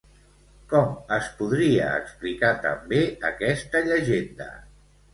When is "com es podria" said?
0.71-1.91